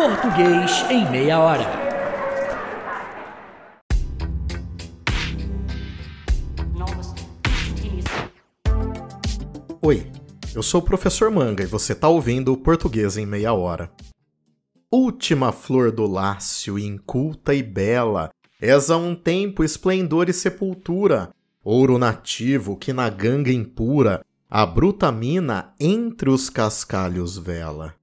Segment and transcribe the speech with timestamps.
[0.00, 1.62] Português em meia hora.
[9.82, 10.10] Oi,
[10.54, 13.92] eu sou o professor Manga e você está ouvindo o Português em meia hora.
[14.90, 21.28] Última flor do lácio, inculta e bela, és a um tempo esplendor e sepultura,
[21.62, 27.99] ouro nativo que na ganga impura a bruta mina entre os cascalhos vela.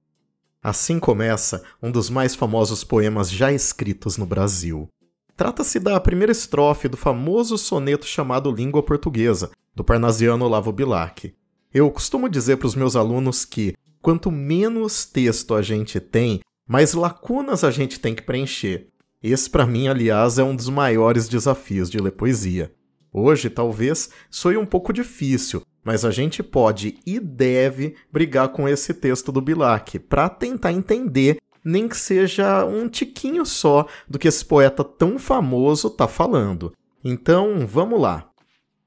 [0.62, 4.88] Assim começa um dos mais famosos poemas já escritos no Brasil.
[5.36, 11.32] Trata-se da primeira estrofe do famoso soneto chamado Língua Portuguesa, do parnasiano Lavo Bilac.
[11.72, 16.92] Eu costumo dizer para os meus alunos que quanto menos texto a gente tem, mais
[16.92, 18.88] lacunas a gente tem que preencher.
[19.22, 22.74] Esse, para mim, aliás, é um dos maiores desafios de ler poesia.
[23.12, 28.92] Hoje, talvez, soe um pouco difícil, mas a gente pode e deve brigar com esse
[28.92, 34.44] texto do Bilac para tentar entender, nem que seja um tiquinho só do que esse
[34.44, 36.72] poeta tão famoso está falando.
[37.04, 38.28] Então, vamos lá.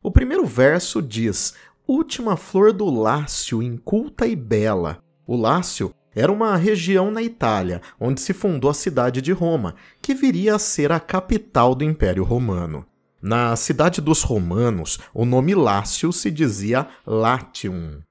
[0.03, 1.53] O primeiro verso diz:
[1.87, 5.03] Última flor do Lácio, inculta e bela.
[5.25, 10.13] O Lácio era uma região na Itália onde se fundou a cidade de Roma, que
[10.13, 12.85] viria a ser a capital do Império Romano.
[13.21, 18.01] Na cidade dos romanos, o nome Lácio se dizia Latium.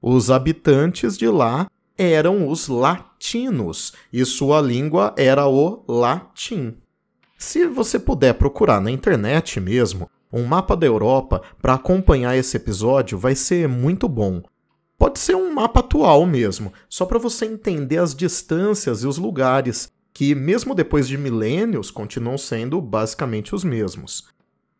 [0.00, 1.66] Os habitantes de lá
[1.98, 6.76] eram os latinos e sua língua era o latim.
[7.36, 13.18] Se você puder procurar na internet mesmo, um mapa da Europa para acompanhar esse episódio
[13.18, 14.42] vai ser muito bom.
[14.98, 19.92] Pode ser um mapa atual mesmo, só para você entender as distâncias e os lugares,
[20.12, 24.33] que mesmo depois de milênios continuam sendo basicamente os mesmos.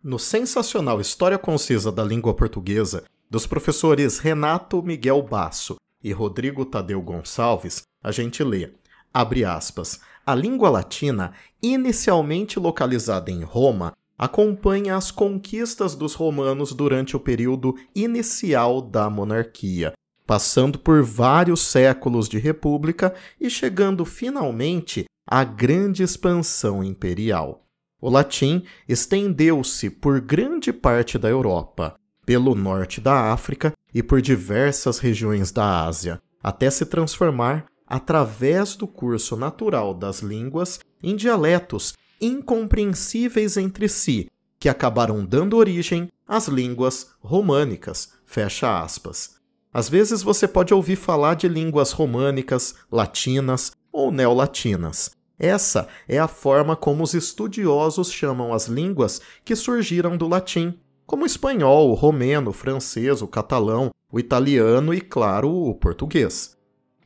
[0.04, 7.00] No sensacional História Concisa da Língua Portuguesa, dos professores Renato Miguel Basso e Rodrigo Tadeu
[7.00, 8.74] Gonçalves, a gente lê,
[9.14, 11.32] abre aspas, a língua latina,
[11.62, 19.94] inicialmente localizada em Roma, acompanha as conquistas dos romanos durante o período inicial da monarquia,
[20.26, 27.63] passando por vários séculos de república e chegando finalmente à grande expansão imperial.
[28.04, 34.98] O latim estendeu-se por grande parte da Europa, pelo norte da África e por diversas
[34.98, 43.56] regiões da Ásia, até se transformar, através do curso natural das línguas, em dialetos incompreensíveis
[43.56, 48.12] entre si, que acabaram dando origem às línguas românicas.
[48.26, 49.36] Fecha aspas.
[49.72, 55.10] Às vezes você pode ouvir falar de línguas românicas, latinas ou neolatinas.
[55.38, 61.24] Essa é a forma como os estudiosos chamam as línguas que surgiram do latim, como
[61.24, 66.56] o espanhol, o romeno, o francês, o catalão, o italiano e, claro, o português.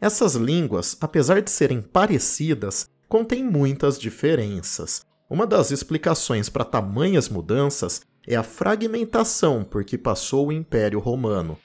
[0.00, 5.00] Essas línguas, apesar de serem parecidas, contêm muitas diferenças.
[5.28, 11.58] Uma das explicações para tamanhas mudanças é a fragmentação por que passou o Império Romano.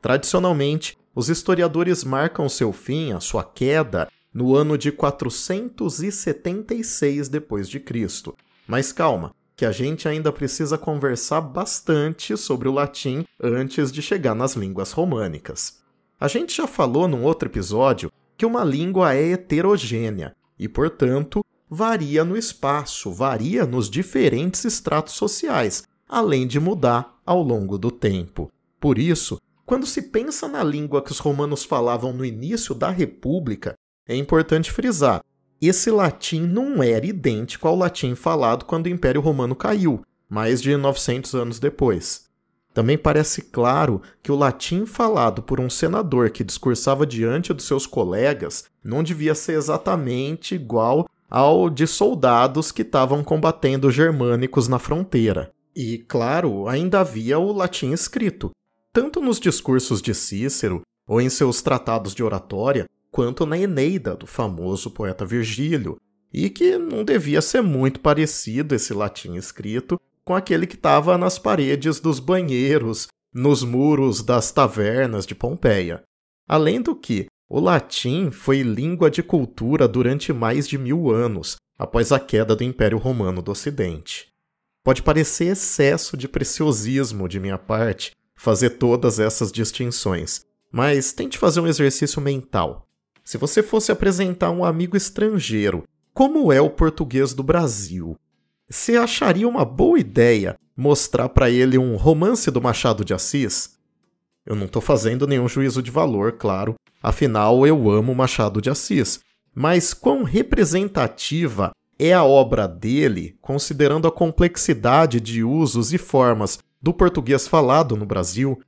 [0.00, 7.80] Tradicionalmente, os historiadores marcam seu fim, a sua queda, no ano de 476 depois de
[7.80, 8.36] Cristo.
[8.66, 14.34] Mas calma, que a gente ainda precisa conversar bastante sobre o latim antes de chegar
[14.34, 15.80] nas línguas românicas.
[16.18, 22.24] A gente já falou num outro episódio que uma língua é heterogênea e, portanto, varia
[22.24, 28.50] no espaço, varia nos diferentes estratos sociais, além de mudar ao longo do tempo.
[28.80, 33.74] Por isso, quando se pensa na língua que os romanos falavam no início da República,
[34.10, 35.22] é importante frisar:
[35.62, 40.76] esse latim não era idêntico ao latim falado quando o Império Romano caiu, mais de
[40.76, 42.28] 900 anos depois.
[42.72, 47.86] Também parece claro que o latim falado por um senador que discursava diante dos seus
[47.86, 55.52] colegas não devia ser exatamente igual ao de soldados que estavam combatendo germânicos na fronteira.
[55.74, 58.50] E, claro, ainda havia o latim escrito,
[58.92, 64.26] tanto nos discursos de Cícero ou em seus tratados de oratória, quanto na Eneida, do
[64.26, 65.98] famoso poeta Virgílio,
[66.32, 71.38] e que não devia ser muito parecido esse latim escrito com aquele que estava nas
[71.38, 76.02] paredes dos banheiros, nos muros das tavernas de Pompeia.
[76.48, 82.12] Além do que, o latim foi língua de cultura durante mais de mil anos, após
[82.12, 84.28] a queda do Império Romano do Ocidente.
[84.84, 91.60] Pode parecer excesso de preciosismo de minha parte fazer todas essas distinções, mas tente fazer
[91.60, 92.89] um exercício mental.
[93.30, 98.16] Se você fosse apresentar um amigo estrangeiro, como é o português do Brasil,
[98.68, 103.78] você acharia uma boa ideia mostrar para ele um romance do Machado de Assis?
[104.44, 109.20] Eu não estou fazendo nenhum juízo de valor, claro, afinal eu amo Machado de Assis,
[109.54, 116.92] mas quão representativa é a obra dele, considerando a complexidade de usos e formas do
[116.92, 118.60] português falado no Brasil?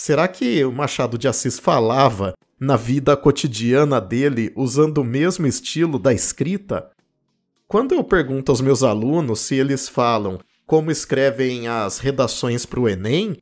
[0.00, 5.98] Será que o Machado de Assis falava na vida cotidiana dele usando o mesmo estilo
[5.98, 6.88] da escrita?
[7.66, 12.88] Quando eu pergunto aos meus alunos se eles falam como escrevem as redações para o
[12.88, 13.38] Enem,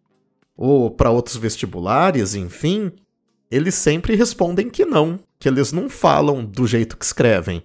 [0.56, 2.90] ou para outros vestibulares, enfim,
[3.50, 7.64] eles sempre respondem que não, que eles não falam do jeito que escrevem.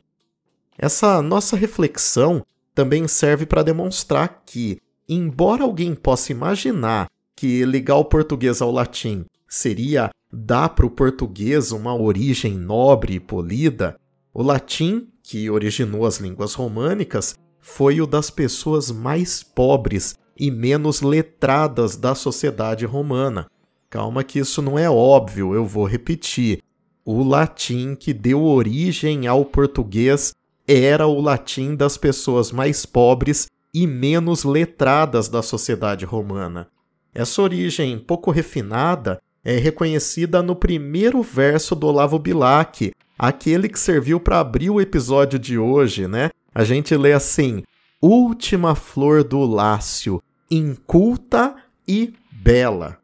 [0.77, 2.45] Essa nossa reflexão
[2.75, 7.07] também serve para demonstrar que, embora alguém possa imaginar
[7.41, 13.19] que ligar o português ao latim seria dar para o português uma origem nobre e
[13.19, 13.99] polida,
[14.31, 21.01] o latim, que originou as línguas românicas, foi o das pessoas mais pobres e menos
[21.01, 23.47] letradas da sociedade romana.
[23.89, 26.61] Calma que isso não é óbvio, eu vou repetir.
[27.03, 30.35] O latim que deu origem ao português
[30.67, 36.69] era o latim das pessoas mais pobres e menos letradas da sociedade romana.
[37.13, 44.19] Essa origem pouco refinada é reconhecida no primeiro verso do Olavo Bilac, aquele que serviu
[44.19, 46.30] para abrir o episódio de hoje, né?
[46.56, 47.63] A gente lê assim:
[48.02, 51.56] Última flor do Lácio, inculta
[51.88, 52.98] e bela.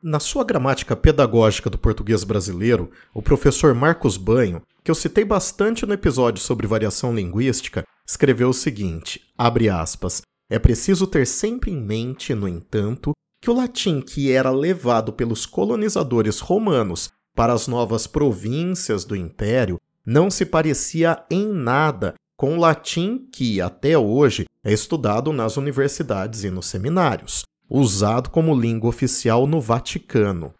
[0.00, 5.84] Na sua gramática pedagógica do português brasileiro, o professor Marcos Banho, que eu citei bastante
[5.84, 10.22] no episódio sobre variação linguística, escreveu o seguinte: abre aspas.
[10.50, 13.12] É preciso ter sempre em mente, no entanto,
[13.42, 19.80] que o latim que era levado pelos colonizadores romanos para as novas províncias do império
[20.06, 26.44] não se parecia em nada com o latim que, até hoje, é estudado nas universidades
[26.44, 30.54] e nos seminários usado como língua oficial no Vaticano.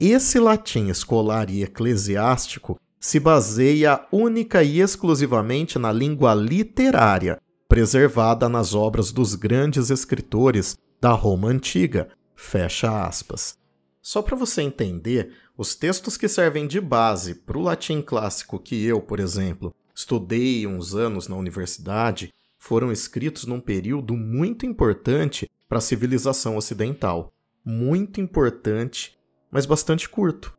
[0.00, 7.38] Esse latim escolar e eclesiástico se baseia única e exclusivamente na língua literária,
[7.68, 12.08] preservada nas obras dos grandes escritores da Roma antiga.
[12.34, 13.58] Fecha aspas.
[14.00, 18.84] Só para você entender, os textos que servem de base para o latim clássico que
[18.84, 25.78] eu, por exemplo, estudei uns anos na universidade, foram escritos num período muito importante para
[25.78, 27.32] a civilização ocidental.
[27.64, 29.18] Muito importante,
[29.50, 30.56] mas bastante curto.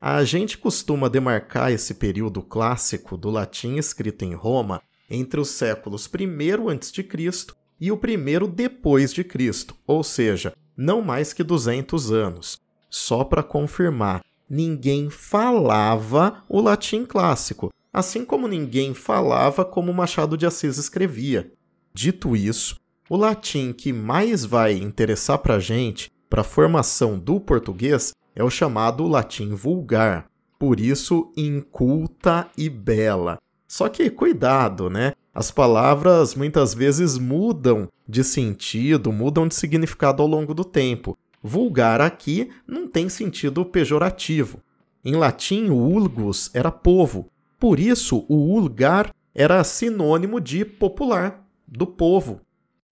[0.00, 6.10] A gente costuma demarcar esse período clássico do latim escrito em Roma entre os séculos
[6.18, 7.59] I a.C.
[7.80, 12.60] e o primeiro depois de Cristo, ou seja, não mais que 200 anos.
[12.90, 20.46] Só para confirmar, ninguém falava o latim clássico, assim como ninguém falava como Machado de
[20.46, 21.52] Assis escrevia.
[21.94, 22.76] Dito isso,
[23.08, 28.44] o latim que mais vai interessar para a gente, para a formação do português, é
[28.44, 30.30] o chamado latim vulgar.
[30.58, 33.38] Por isso, inculta e bela.
[33.66, 35.12] Só que cuidado, né?
[35.32, 41.16] As palavras muitas vezes mudam de sentido, mudam de significado ao longo do tempo.
[41.42, 44.60] Vulgar aqui não tem sentido pejorativo.
[45.04, 47.30] Em latim, o ulgus era povo.
[47.58, 52.40] Por isso, o vulgar era sinônimo de popular, do povo.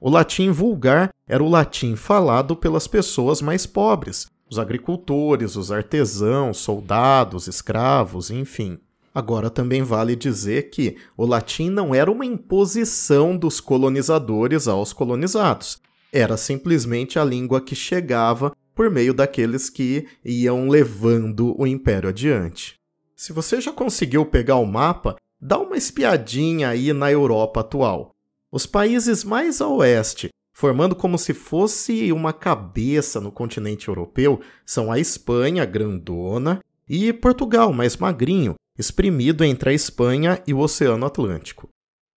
[0.00, 6.58] O latim vulgar era o latim falado pelas pessoas mais pobres, os agricultores, os artesãos,
[6.58, 8.79] soldados, escravos, enfim.
[9.19, 15.82] Agora também vale dizer que o latim não era uma imposição dos colonizadores aos colonizados,
[16.13, 22.77] era simplesmente a língua que chegava por meio daqueles que iam levando o império adiante.
[23.17, 28.15] Se você já conseguiu pegar o mapa, dá uma espiadinha aí na Europa atual.
[28.53, 34.93] Os países mais a oeste, formando como se fosse uma cabeça no continente europeu, são
[34.93, 41.69] a Espanha, grandona, e Portugal, mais magrinho, espremido entre a Espanha e o Oceano Atlântico.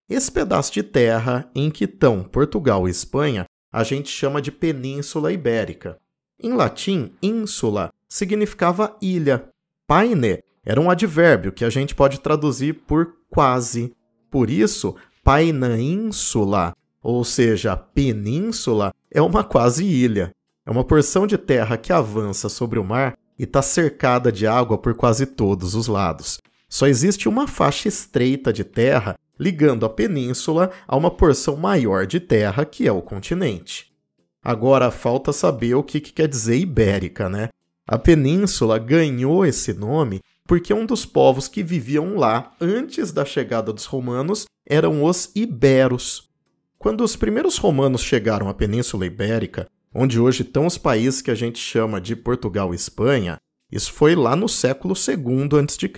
[0.09, 5.31] Esse pedaço de terra em que estão Portugal e Espanha a gente chama de Península
[5.31, 5.97] Ibérica.
[6.39, 9.49] Em latim, ínsula significava ilha.
[9.87, 13.95] Paine era um advérbio que a gente pode traduzir por quase.
[14.29, 20.31] Por isso, Painaínsula, ou seja, península, é uma quase ilha.
[20.65, 24.77] É uma porção de terra que avança sobre o mar e está cercada de água
[24.77, 26.39] por quase todos os lados.
[26.71, 32.17] Só existe uma faixa estreita de terra ligando a península a uma porção maior de
[32.17, 33.91] terra que é o continente.
[34.41, 37.49] Agora falta saber o que, que quer dizer ibérica, né?
[37.85, 43.73] A península ganhou esse nome porque um dos povos que viviam lá antes da chegada
[43.73, 46.29] dos romanos eram os iberos.
[46.79, 51.35] Quando os primeiros romanos chegaram à Península Ibérica, onde hoje estão os países que a
[51.35, 53.37] gente chama de Portugal e Espanha,
[53.69, 55.89] isso foi lá no século II a.C.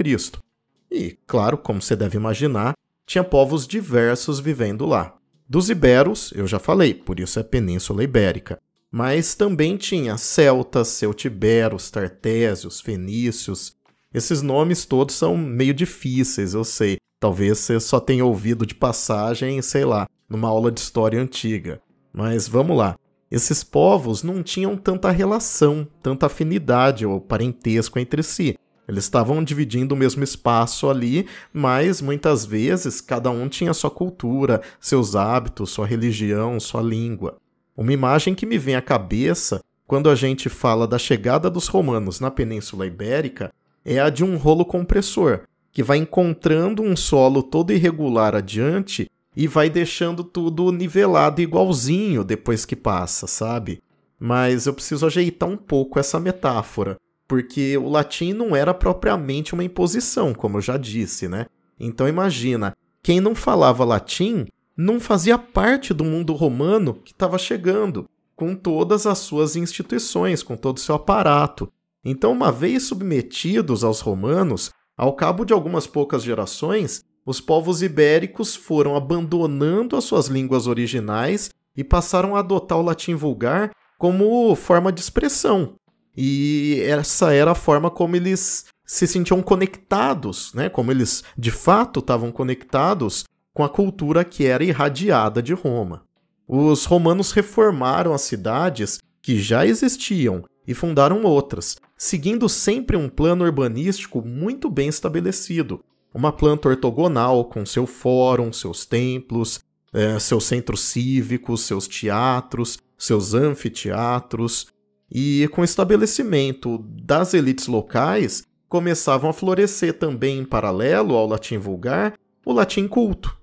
[0.94, 5.16] E, claro, como você deve imaginar, tinha povos diversos vivendo lá.
[5.50, 8.62] Dos iberos, eu já falei, por isso é Península Ibérica.
[8.92, 13.76] Mas também tinha celtas, celtiberos, tartésios, fenícios.
[14.14, 16.98] Esses nomes todos são meio difíceis, eu sei.
[17.20, 21.82] Talvez você só tenha ouvido de passagem, sei lá, numa aula de história antiga.
[22.14, 22.96] Mas vamos lá.
[23.32, 28.56] Esses povos não tinham tanta relação, tanta afinidade ou parentesco entre si.
[28.88, 34.62] Eles estavam dividindo o mesmo espaço ali, mas muitas vezes cada um tinha sua cultura,
[34.80, 37.38] seus hábitos, sua religião, sua língua.
[37.76, 42.20] Uma imagem que me vem à cabeça quando a gente fala da chegada dos romanos
[42.20, 43.54] na Península Ibérica
[43.86, 49.48] é a de um rolo compressor, que vai encontrando um solo todo irregular adiante e
[49.48, 53.82] vai deixando tudo nivelado igualzinho depois que passa, sabe?
[54.20, 56.98] Mas eu preciso ajeitar um pouco essa metáfora,
[57.28, 61.46] porque o latim não era propriamente uma imposição, como eu já disse, né?
[61.80, 68.10] Então imagina, quem não falava latim não fazia parte do mundo romano que estava chegando,
[68.36, 71.72] com todas as suas instituições, com todo o seu aparato.
[72.04, 78.56] Então, uma vez submetidos aos romanos, ao cabo de algumas poucas gerações, os povos ibéricos
[78.56, 84.92] foram abandonando as suas línguas originais e passaram a adotar o latim vulgar como forma
[84.92, 85.76] de expressão.
[86.16, 90.70] E essa era a forma como eles se sentiam conectados, né?
[90.70, 96.04] Como eles de fato estavam conectados com a cultura que era irradiada de Roma.
[96.48, 103.46] Os romanos reformaram as cidades que já existiam e fundaram outras, seguindo sempre um plano
[103.46, 105.84] urbanístico muito bem estabelecido.
[106.14, 109.60] Uma planta ortogonal com seu fórum, seus templos,
[109.92, 114.68] é, seus centros cívicos, seus teatros, seus anfiteatros,
[115.14, 121.60] e com o estabelecimento das elites locais, começavam a florescer também em paralelo ao latim
[121.60, 123.38] vulgar o latim culto.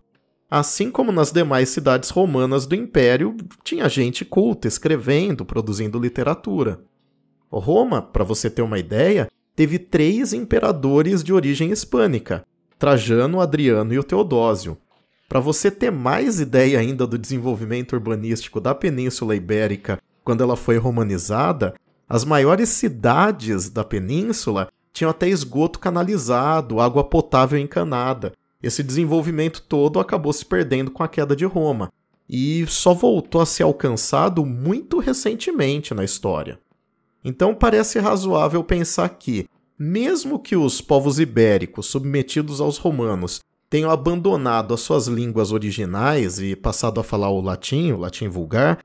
[0.51, 6.81] Assim como nas demais cidades romanas do Império, tinha gente culta escrevendo, produzindo literatura.
[7.49, 12.45] Roma, para você ter uma ideia, teve três imperadores de origem hispânica:
[12.81, 14.77] Trajano, Adriano e o Teodósio.
[15.29, 20.77] Para você ter mais ideia ainda do desenvolvimento urbanístico da Península Ibérica quando ela foi
[20.77, 21.75] romanizada,
[22.09, 28.33] as maiores cidades da península tinham até esgoto canalizado, água potável encanada.
[28.63, 31.93] Esse desenvolvimento todo acabou se perdendo com a queda de Roma
[32.29, 36.59] e só voltou a ser alcançado muito recentemente na história.
[37.25, 39.49] Então parece razoável pensar que,
[39.79, 46.55] mesmo que os povos ibéricos submetidos aos romanos tenham abandonado as suas línguas originais e
[46.57, 48.79] passado a falar o latim, o latim vulgar,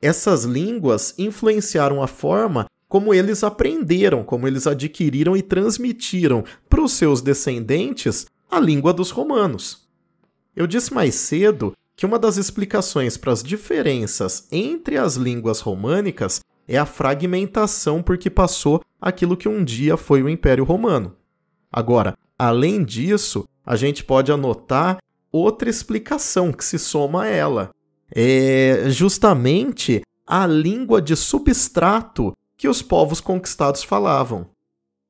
[0.00, 6.92] essas línguas influenciaram a forma como eles aprenderam, como eles adquiriram e transmitiram para os
[6.92, 9.86] seus descendentes a língua dos romanos.
[10.56, 16.40] Eu disse mais cedo que uma das explicações para as diferenças entre as línguas românicas
[16.66, 21.16] é a fragmentação por que passou aquilo que um dia foi o Império Romano.
[21.70, 24.98] Agora, além disso, a gente pode anotar
[25.30, 27.70] outra explicação que se soma a ela,
[28.14, 34.46] é justamente a língua de substrato que os povos conquistados falavam.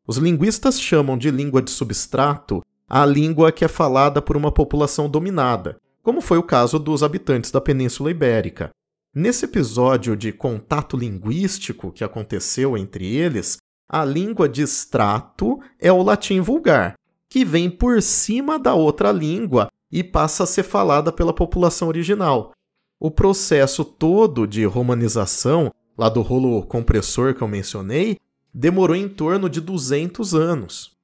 [0.07, 5.11] Os linguistas chamam de língua de substrato a língua que é falada por uma população
[5.11, 8.71] dominada, como foi o caso dos habitantes da Península Ibérica.
[9.15, 16.03] Nesse episódio de contato linguístico que aconteceu entre eles, a língua de extrato é o
[16.03, 16.95] latim vulgar,
[17.29, 22.53] que vem por cima da outra língua e passa a ser falada pela população original.
[23.01, 28.19] O processo todo de romanização, lá do rolo compressor que eu mencionei,
[28.53, 30.97] demorou em torno de 200 anos.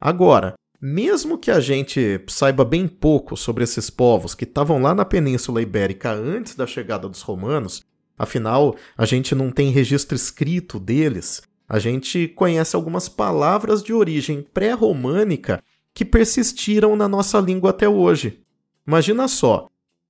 [0.00, 5.04] Agora, mesmo que a gente saiba bem pouco sobre esses povos que estavam lá na
[5.04, 7.82] Península Ibérica antes da chegada dos romanos,
[8.16, 14.42] afinal, a gente não tem registro escrito deles, a gente conhece algumas palavras de origem
[14.42, 15.60] pré-românica
[15.92, 18.38] que persistiram na nossa língua até hoje.
[18.86, 19.66] Imagina só,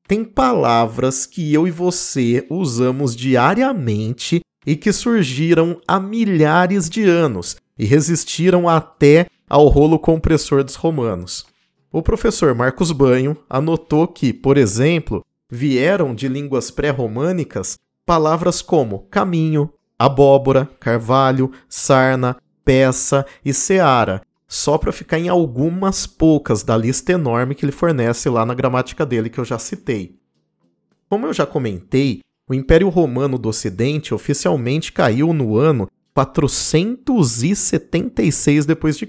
[0.07, 7.57] tem palavras que eu e você usamos diariamente e que surgiram há milhares de anos
[7.79, 11.47] e resistiram até ao rolo compressor dos romanos.
[11.93, 19.73] O professor Marcos Banho anotou que, por exemplo, vieram de línguas pré-românicas palavras como caminho,
[19.99, 27.55] abóbora, carvalho, sarna, peça e seara, só para ficar em algumas poucas da lista enorme
[27.55, 30.17] que ele fornece lá na gramática dele que eu já citei.
[31.09, 39.09] Como eu já comentei, o Império Romano do Ocidente oficialmente caiu no ano 476 d.C.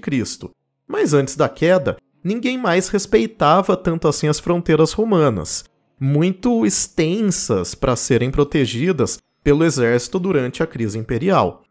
[0.86, 5.64] Mas antes da queda, ninguém mais respeitava tanto assim as fronteiras romanas,
[6.00, 11.62] muito extensas para serem protegidas pelo exército durante a crise imperial.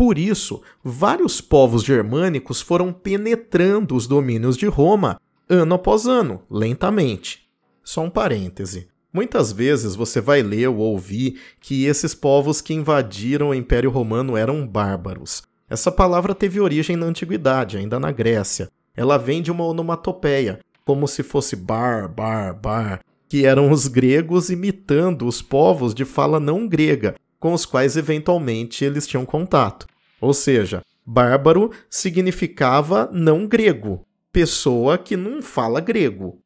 [0.00, 7.46] Por isso, vários povos germânicos foram penetrando os domínios de Roma ano após ano, lentamente.
[7.84, 8.88] Só um parêntese.
[9.12, 14.38] Muitas vezes você vai ler ou ouvir que esses povos que invadiram o Império Romano
[14.38, 15.42] eram bárbaros.
[15.68, 18.70] Essa palavra teve origem na antiguidade, ainda na Grécia.
[18.96, 24.48] Ela vem de uma onomatopeia, como se fosse bar, bar, bar, que eram os gregos
[24.48, 29.86] imitando os povos de fala não grega, com os quais eventualmente eles tinham contato.
[30.20, 36.38] Ou seja, bárbaro significava não grego, pessoa que não fala grego.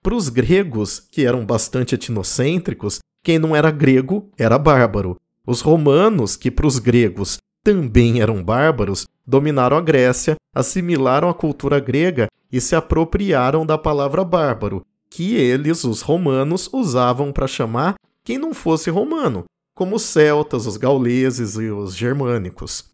[0.00, 5.20] Para os gregos, que eram bastante etnocêntricos, quem não era grego era bárbaro.
[5.44, 11.80] Os romanos, que para os gregos também eram bárbaros, dominaram a Grécia, assimilaram a cultura
[11.80, 18.38] grega e se apropriaram da palavra bárbaro, que eles, os romanos, usavam para chamar quem
[18.38, 19.44] não fosse romano,
[19.78, 22.86] como os celtas, os gauleses e os germânicos.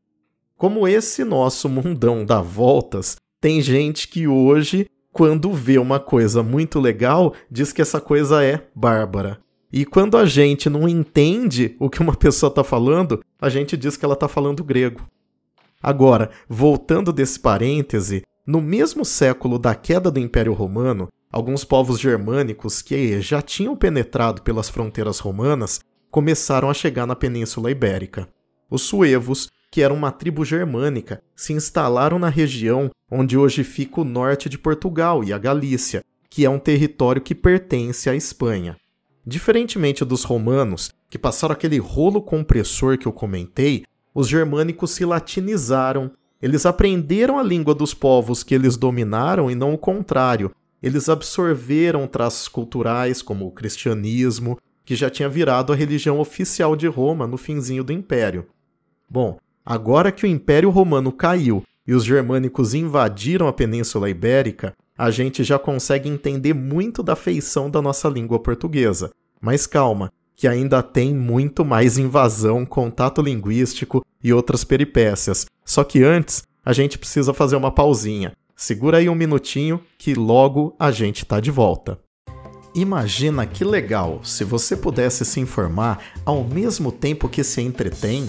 [0.54, 6.78] Como esse nosso mundão dá voltas, tem gente que hoje quando vê uma coisa muito
[6.78, 9.38] legal, diz que essa coisa é bárbara.
[9.72, 13.96] E quando a gente não entende o que uma pessoa está falando, a gente diz
[13.96, 15.08] que ela está falando grego.
[15.82, 22.82] Agora, voltando desse parêntese, no mesmo século da queda do Império Romano, alguns povos germânicos
[22.82, 25.80] que já tinham penetrado pelas fronteiras romanas
[26.14, 28.28] começaram a chegar na Península Ibérica.
[28.70, 34.04] Os suevos, que eram uma tribo germânica, se instalaram na região onde hoje fica o
[34.04, 38.76] norte de Portugal e a Galícia, que é um território que pertence à Espanha.
[39.26, 43.82] Diferentemente dos romanos, que passaram aquele rolo compressor que eu comentei,
[44.14, 46.12] os germânicos se latinizaram.
[46.40, 50.52] Eles aprenderam a língua dos povos que eles dominaram e não o contrário.
[50.80, 56.86] Eles absorveram traços culturais como o cristianismo, que já tinha virado a religião oficial de
[56.86, 58.46] Roma no finzinho do império.
[59.08, 65.10] Bom, Agora que o Império Romano caiu e os germânicos invadiram a Península Ibérica, a
[65.10, 69.10] gente já consegue entender muito da feição da nossa língua portuguesa.
[69.40, 75.46] Mas calma, que ainda tem muito mais invasão, contato linguístico e outras peripécias.
[75.64, 78.32] Só que antes, a gente precisa fazer uma pausinha.
[78.54, 81.98] Segura aí um minutinho que logo a gente tá de volta.
[82.74, 88.28] Imagina que legal se você pudesse se informar ao mesmo tempo que se entretém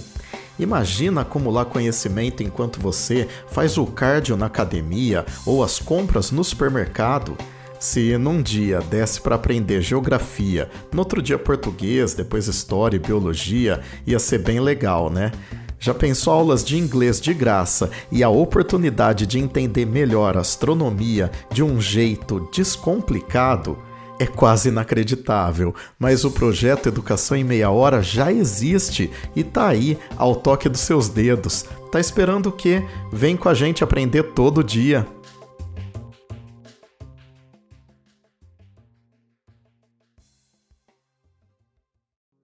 [0.57, 7.37] Imagina acumular conhecimento enquanto você faz o cardio na academia ou as compras no supermercado.
[7.77, 13.81] Se num dia desse para aprender geografia, no outro dia português, depois história e biologia,
[14.07, 15.31] ia ser bem legal, né?
[15.77, 21.61] Já pensou aulas de inglês de graça e a oportunidade de entender melhor astronomia de
[21.61, 23.77] um jeito descomplicado?
[24.19, 29.97] É quase inacreditável, mas o projeto Educação em Meia Hora já existe e tá aí
[30.17, 31.65] ao toque dos seus dedos.
[31.91, 32.83] Tá esperando o quê?
[33.11, 35.05] Vem com a gente aprender todo dia.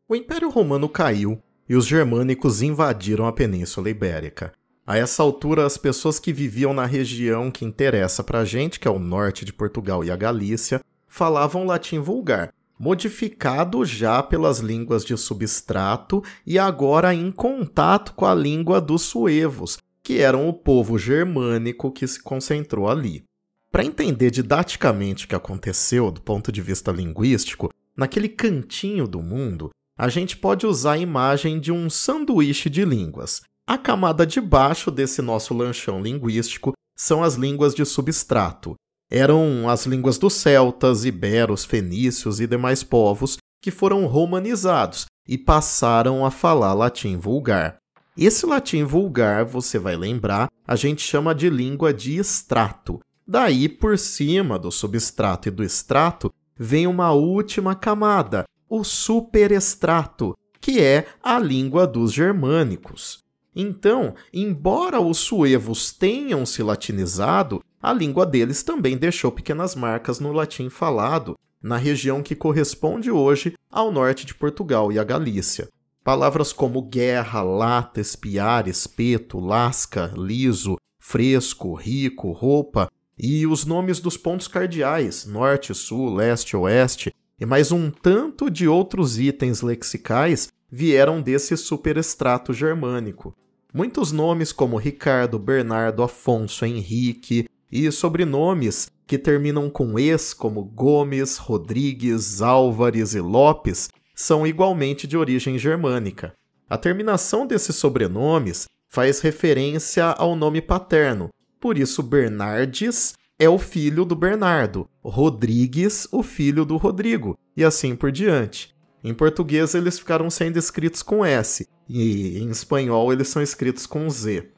[0.08, 4.52] O Império Romano caiu e os germânicos invadiram a Península Ibérica.
[4.86, 8.92] A essa altura, as pessoas que viviam na região que interessa pra gente, que é
[8.92, 10.82] o norte de Portugal e a Galícia,
[11.12, 18.34] falavam latim vulgar, modificado já pelas línguas de substrato e agora em contato com a
[18.34, 23.24] língua dos suevos, que eram o povo germânico que se concentrou ali.
[23.70, 29.70] Para entender didaticamente o que aconteceu do ponto de vista linguístico, naquele cantinho do mundo,
[30.00, 33.42] a gente pode usar a imagem de um sanduíche de línguas.
[33.68, 38.76] A camada de baixo desse nosso lanchão linguístico são as línguas de substrato,
[39.12, 46.26] eram as línguas dos celtas, iberos, fenícios e demais povos que foram romanizados e passaram
[46.26, 47.78] a falar latim vulgar.
[48.18, 53.00] Esse latim vulgar, você vai lembrar, a gente chama de língua de extrato.
[53.28, 60.82] Daí, por cima do substrato e do extrato, vem uma última camada, o superextrato, que
[60.82, 63.20] é a língua dos germânicos.
[63.56, 70.32] Então, embora os suevos tenham se latinizado, a língua deles também deixou pequenas marcas no
[70.32, 75.68] latim falado, na região que corresponde hoje ao norte de Portugal e a Galícia.
[76.04, 84.18] Palavras como guerra, lata, espiar, espeto, lasca, liso, fresco, rico, roupa e os nomes dos
[84.18, 91.22] pontos cardeais, norte, sul, leste, oeste, e mais um tanto de outros itens lexicais vieram
[91.22, 93.36] desse superextrato germânico.
[93.74, 101.38] Muitos nomes como Ricardo, Bernardo, Afonso, Henrique, e sobrenomes que terminam com es, como Gomes,
[101.38, 106.34] Rodrigues, Álvares e Lopes, são igualmente de origem germânica.
[106.70, 111.30] A terminação desses sobrenomes faz referência ao nome paterno,
[111.60, 117.96] por isso Bernardes é o filho do Bernardo, Rodrigues, o filho do Rodrigo, e assim
[117.96, 118.76] por diante.
[119.04, 124.10] Em português eles ficaram sendo escritos com S, e em espanhol eles são escritos com
[124.10, 124.50] Z.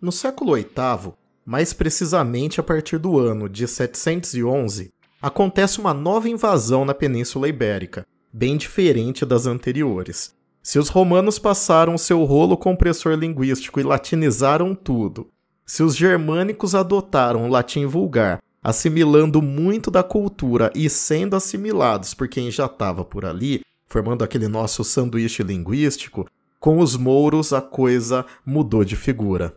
[0.00, 1.12] No século VIII,
[1.44, 8.06] mais precisamente a partir do ano de 711, acontece uma nova invasão na Península Ibérica,
[8.32, 10.34] bem diferente das anteriores.
[10.62, 15.28] Se os romanos passaram seu rolo compressor linguístico e latinizaram tudo,
[15.66, 22.28] se os germânicos adotaram o latim vulgar, assimilando muito da cultura e sendo assimilados por
[22.28, 26.26] quem já estava por ali, formando aquele nosso sanduíche linguístico,
[26.60, 29.56] com os mouros a coisa mudou de figura.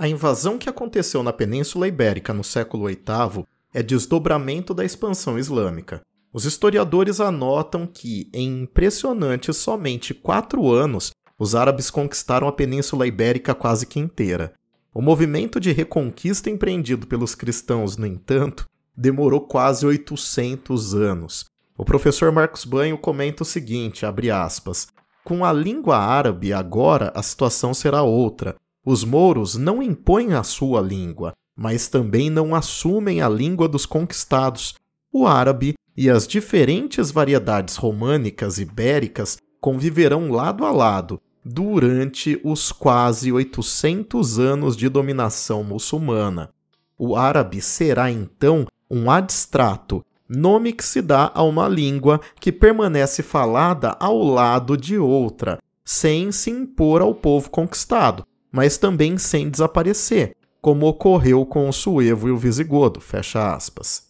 [0.00, 6.00] A invasão que aconteceu na Península Ibérica no século VIII é desdobramento da expansão islâmica.
[6.32, 13.54] Os historiadores anotam que, em impressionantes somente quatro anos, os árabes conquistaram a Península Ibérica
[13.54, 14.54] quase que inteira.
[14.94, 18.64] O movimento de reconquista empreendido pelos cristãos, no entanto,
[18.96, 21.44] demorou quase 800 anos.
[21.76, 24.88] O professor Marcos Banho comenta o seguinte, aspas,
[25.22, 30.80] com a língua árabe agora a situação será outra, os mouros não impõem a sua
[30.80, 34.74] língua, mas também não assumem a língua dos conquistados.
[35.12, 43.32] O árabe e as diferentes variedades românicas ibéricas conviverão lado a lado durante os quase
[43.32, 46.50] 800 anos de dominação muçulmana.
[46.98, 53.22] O árabe será então um adstrato, nome que se dá a uma língua que permanece
[53.22, 60.36] falada ao lado de outra, sem se impor ao povo conquistado, mas também sem desaparecer,
[60.60, 64.08] como ocorreu com o suevo e o visigodo, fecha aspas.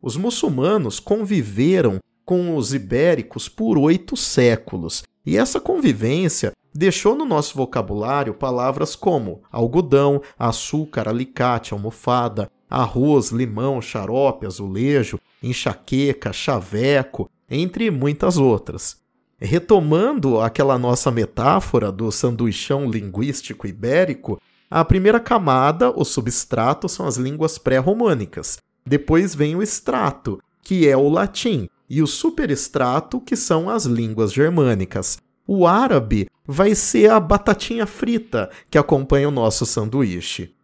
[0.00, 7.56] Os muçulmanos conviveram com os ibéricos por oito séculos, e essa convivência deixou no nosso
[7.56, 18.36] vocabulário palavras como algodão, açúcar, alicate, almofada, arroz, limão, xarope, azulejo, enxaqueca, chaveco, entre muitas
[18.36, 19.03] outras.
[19.40, 27.16] Retomando aquela nossa metáfora do sanduichão linguístico ibérico, a primeira camada, o substrato, são as
[27.16, 28.58] línguas pré-românicas.
[28.86, 34.32] Depois vem o extrato, que é o latim, e o superestrato, que são as línguas
[34.32, 35.18] germânicas.
[35.46, 40.54] O árabe vai ser a batatinha frita que acompanha o nosso sanduíche.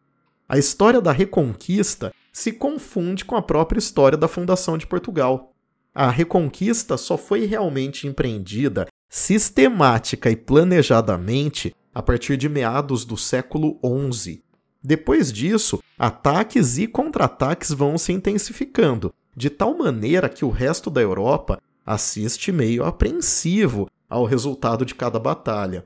[0.48, 5.50] A história da Reconquista se confunde com a própria história da fundação de Portugal.
[5.94, 13.76] A reconquista só foi realmente empreendida sistemática e planejadamente a partir de meados do século
[14.12, 14.40] XI.
[14.81, 21.00] Depois disso, ataques e contra-ataques vão se intensificando, de tal maneira que o resto da
[21.00, 25.85] Europa assiste meio apreensivo ao resultado de cada batalha.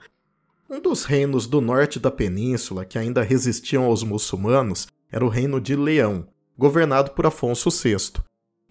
[0.69, 5.61] Um dos reinos do norte da península que ainda resistiam aos muçulmanos era o reino
[5.61, 6.27] de Leão,
[6.59, 8.23] governado por Afonso VI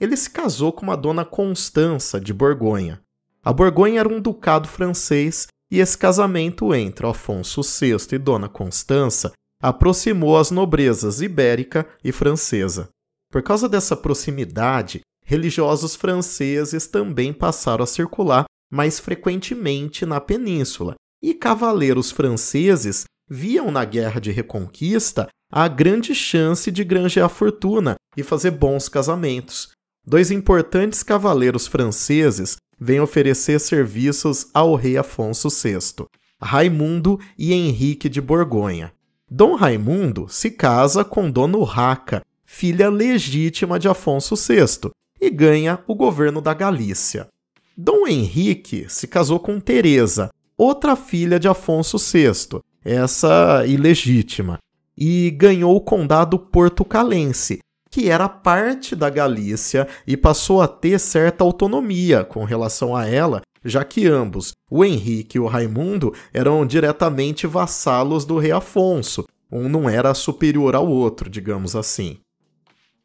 [0.04, 3.02] ele se casou com uma dona Constança de Borgonha.
[3.42, 9.32] A Borgonha era um ducado francês e esse casamento entre Afonso VI e Dona Constança
[9.62, 12.90] aproximou as nobrezas ibérica e francesa.
[13.32, 21.34] Por causa dessa proximidade, religiosos franceses também passaram a circular mais frequentemente na península, e
[21.34, 28.52] cavaleiros franceses viam na Guerra de Reconquista a grande chance de granjear fortuna e fazer
[28.52, 29.73] bons casamentos.
[30.06, 36.06] Dois importantes cavaleiros franceses vêm oferecer serviços ao rei Afonso VI,
[36.42, 38.92] Raimundo e Henrique de Borgonha.
[39.32, 45.96] Dom Raimundo se casa com Dona Urraca, filha legítima de Afonso VI, e ganha o
[45.96, 47.28] governo da Galícia.
[47.76, 54.60] Dom Henrique se casou com Teresa, outra filha de Afonso VI, essa ilegítima,
[54.98, 57.60] e ganhou o condado portucalense,
[57.94, 63.44] que era parte da Galícia e passou a ter certa autonomia com relação a ela,
[63.64, 69.26] já que ambos, o Henrique e o Raimundo, eram diretamente vassalos do rei Afonso.
[69.52, 72.18] Um não era superior ao outro, digamos assim.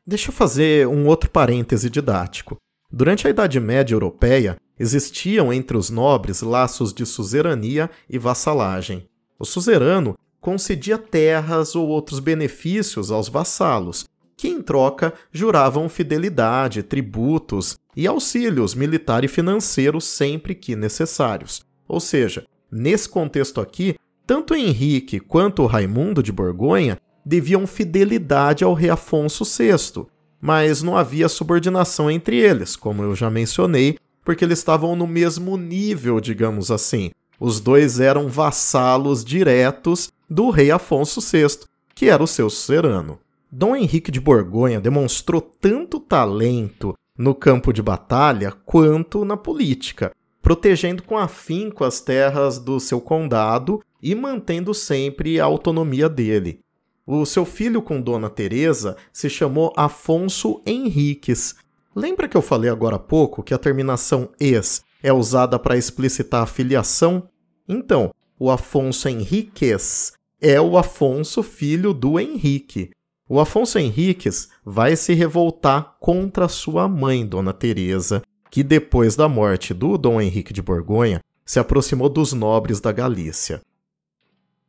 [0.07, 2.57] Deixa eu fazer um outro parêntese didático.
[2.90, 9.07] Durante a Idade Média Europeia, existiam entre os nobres laços de suzerania e vassalagem.
[9.38, 14.07] O suzerano concedia terras ou outros benefícios aos vassalos,
[14.38, 21.61] que em troca juravam fidelidade, tributos e auxílios militar e financeiro sempre que necessários.
[21.88, 28.90] Ou seja, nesse contexto aqui, tanto Henrique quanto Raimundo de Borgonha deviam fidelidade ao rei
[28.90, 30.07] Afonso VI.
[30.40, 35.57] mas não havia subordinação entre eles, como eu já mencionei, porque eles estavam no mesmo
[35.57, 37.11] nível, digamos assim.
[37.40, 43.18] Os dois eram vassalos diretos do rei Afonso VI, que era o seu sucerano.
[43.50, 51.02] Dom Henrique de Borgonha demonstrou tanto talento no campo de batalha quanto na política, protegendo
[51.02, 56.61] com afinco as terras do seu condado e mantendo sempre a autonomia dele.
[57.06, 61.56] O seu filho com Dona Teresa se chamou Afonso Henriques.
[61.96, 66.42] Lembra que eu falei agora há pouco que a terminação es é usada para explicitar
[66.42, 67.28] a filiação?
[67.66, 72.90] Então, o Afonso Henriques é o Afonso filho do Henrique.
[73.30, 79.74] O Afonso Henriques vai se revoltar contra sua mãe, Dona Teresa, que depois da morte
[79.74, 83.60] do Dom Henrique de Borgonha se aproximou dos nobres da Galícia.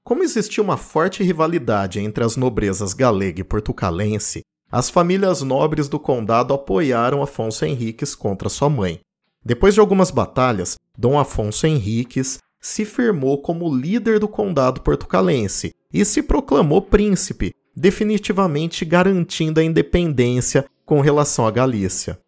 [0.04, 5.98] Como existia uma forte rivalidade entre as nobrezas galega e portucalense, as famílias nobres do
[5.98, 9.00] condado apoiaram Afonso Henriques contra sua mãe.
[9.44, 16.04] Depois de algumas batalhas, Dom Afonso Henriques se firmou como líder do condado portucalense e
[16.04, 22.20] se proclamou príncipe, definitivamente garantindo a independência com relação à Galícia.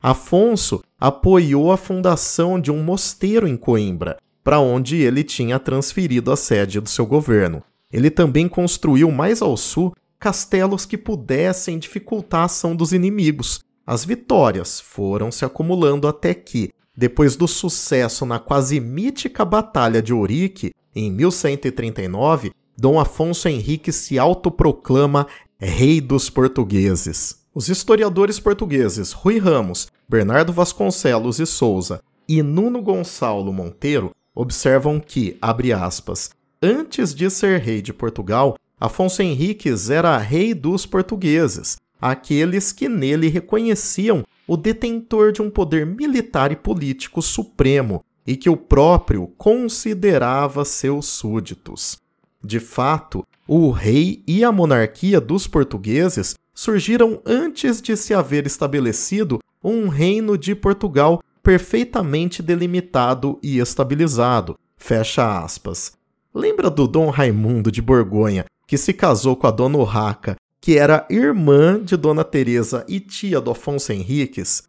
[0.00, 6.36] Afonso apoiou a fundação de um mosteiro em Coimbra, para onde ele tinha transferido a
[6.36, 7.62] sede do seu governo.
[7.92, 13.60] Ele também construiu mais ao sul castelos que pudessem dificultar a ação dos inimigos.
[13.86, 20.12] As vitórias foram se acumulando até que, depois do sucesso na quase mítica Batalha de
[20.12, 25.26] Ourique, em 1139, Dom Afonso Henrique se autoproclama
[25.58, 27.44] Rei dos Portugueses.
[27.54, 35.36] Os historiadores portugueses Rui Ramos, Bernardo Vasconcelos e Souza e Nuno Gonçalo Monteiro observam que,
[35.42, 36.30] abre aspas,
[36.62, 43.28] antes de ser rei de Portugal, Afonso Henriques era rei dos portugueses, aqueles que nele
[43.28, 50.64] reconheciam o detentor de um poder militar e político supremo e que o próprio considerava
[50.64, 51.98] seus súditos.
[52.42, 59.38] De fato, o rei e a monarquia dos portugueses surgiram antes de se haver estabelecido
[59.62, 64.58] um reino de Portugal perfeitamente delimitado e estabilizado.
[64.76, 65.92] Fecha aspas.
[66.34, 71.06] Lembra do Dom Raimundo de Borgonha, que se casou com a Dona Urraca, que era
[71.10, 74.62] irmã de Dona Teresa e tia do Afonso Henriques?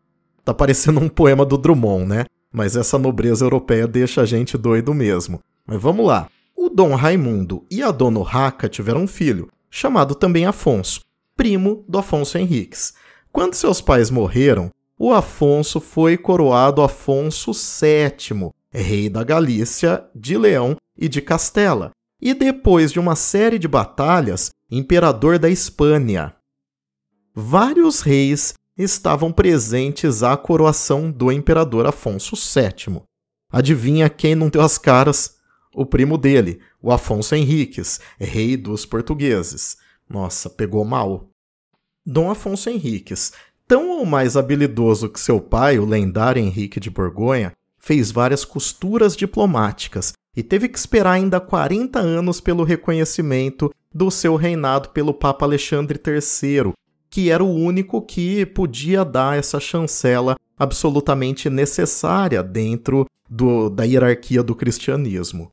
[0.44, 2.26] Tá parecendo um poema do Drummond, né?
[2.52, 5.40] Mas essa nobreza europeia deixa a gente doido mesmo.
[5.66, 6.28] Mas vamos lá.
[6.74, 11.02] Dom Raimundo e a Dona Urraca tiveram um filho, chamado também Afonso,
[11.36, 12.94] primo do Afonso Henriques.
[13.32, 20.76] Quando seus pais morreram, o Afonso foi coroado Afonso VII, rei da Galícia, de Leão
[20.98, 26.36] e de Castela, e depois de uma série de batalhas, imperador da Espanha.
[27.34, 33.02] Vários reis estavam presentes à coroação do imperador Afonso VII.
[33.52, 35.41] Adivinha quem não deu as caras?
[35.74, 39.78] O primo dele, o Afonso Henriques, rei dos portugueses.
[40.10, 41.30] Nossa, pegou mal.
[42.06, 43.32] Dom Afonso Henriques
[43.72, 49.16] tão ou mais habilidoso que seu pai, o lendário Henrique de Borgonha, fez várias costuras
[49.16, 55.46] diplomáticas e teve que esperar ainda 40 anos pelo reconhecimento do seu reinado pelo Papa
[55.46, 56.74] Alexandre III,
[57.10, 64.44] que era o único que podia dar essa chancela absolutamente necessária dentro do, da hierarquia
[64.44, 65.50] do cristianismo.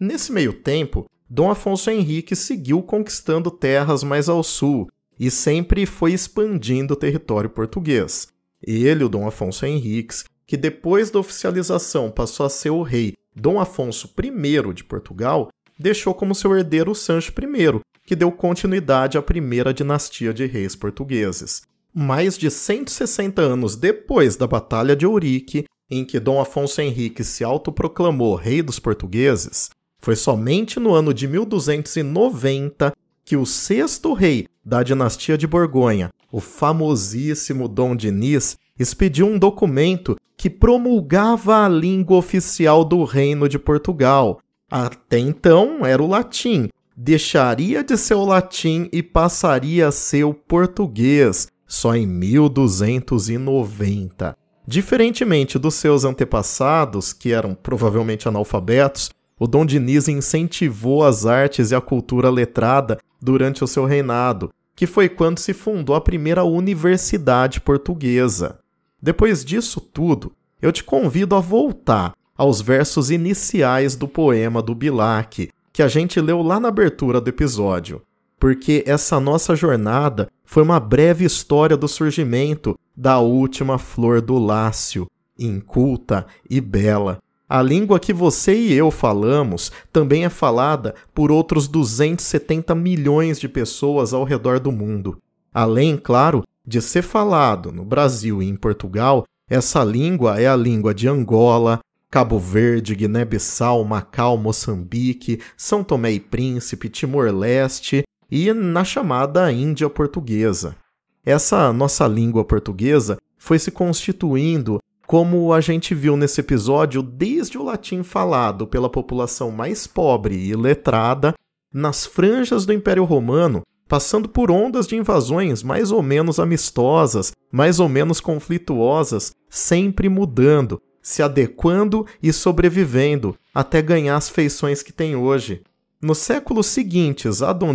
[0.00, 6.12] Nesse meio tempo, Dom Afonso Henrique seguiu conquistando terras mais ao sul, e sempre foi
[6.12, 8.28] expandindo o território português.
[8.62, 13.60] Ele, o Dom Afonso Henriques, que depois da oficialização passou a ser o rei Dom
[13.60, 19.74] Afonso I de Portugal, deixou como seu herdeiro Sancho I, que deu continuidade à primeira
[19.74, 21.62] dinastia de reis portugueses.
[21.92, 27.42] Mais de 160 anos depois da Batalha de Ourique, em que Dom Afonso Henrique se
[27.42, 32.92] autoproclamou rei dos portugueses, foi somente no ano de 1290
[33.24, 40.16] que o sexto rei da dinastia de Borgonha, o famosíssimo Dom Diniz, expediu um documento
[40.36, 44.38] que promulgava a língua oficial do Reino de Portugal.
[44.70, 50.32] Até então era o latim, deixaria de ser o latim e passaria a ser o
[50.32, 54.36] português, só em 1290.
[54.66, 61.74] Diferentemente dos seus antepassados, que eram provavelmente analfabetos, o Dom Diniz incentivou as artes e
[61.74, 67.60] a cultura letrada durante o seu reinado, que foi quando se fundou a primeira universidade
[67.60, 68.58] portuguesa.
[69.00, 75.50] Depois disso tudo, eu te convido a voltar aos versos iniciais do poema do Bilac,
[75.72, 78.02] que a gente leu lá na abertura do episódio.
[78.38, 85.06] porque essa nossa jornada foi uma breve história do surgimento da última flor do Lácio,
[85.38, 87.18] inculta e bela.
[87.48, 93.48] A língua que você e eu falamos também é falada por outros 270 milhões de
[93.48, 95.16] pessoas ao redor do mundo.
[95.52, 100.92] Além, claro, de ser falado no Brasil e em Portugal, essa língua é a língua
[100.92, 101.80] de Angola,
[102.10, 110.76] Cabo Verde, Guiné-Bissau, Macau, Moçambique, São Tomé e Príncipe, Timor-Leste e na chamada Índia Portuguesa.
[111.24, 114.78] Essa nossa língua portuguesa foi se constituindo
[115.08, 120.54] como a gente viu nesse episódio desde o latim falado pela população mais pobre e
[120.54, 121.32] letrada
[121.72, 127.80] nas franjas do Império Romano passando por ondas de invasões mais ou menos amistosas, mais
[127.80, 135.16] ou menos conflituosas, sempre mudando, se adequando e sobrevivendo até ganhar as feições que tem
[135.16, 135.62] hoje.
[136.02, 137.74] Nos séculos seguintes a Dom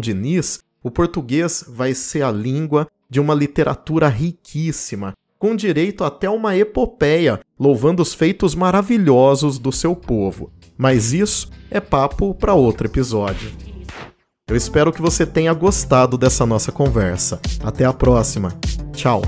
[0.84, 7.38] o português vai ser a língua de uma literatura riquíssima, com direito até uma epopeia
[7.60, 10.50] louvando os feitos maravilhosos do seu povo.
[10.78, 13.52] Mas isso é papo para outro episódio.
[14.50, 17.42] Eu espero que você tenha gostado dessa nossa conversa.
[17.62, 18.58] Até a próxima.
[18.94, 19.22] Tchau.